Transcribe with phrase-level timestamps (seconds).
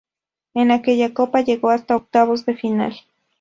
[0.55, 2.95] En aquella Copa llegó hasta octavos de final.